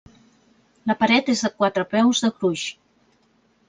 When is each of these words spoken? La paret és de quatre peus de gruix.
La 0.93 0.95
paret 1.03 1.31
és 1.35 1.45
de 1.49 1.53
quatre 1.59 1.87
peus 1.95 2.27
de 2.27 2.35
gruix. 2.41 2.69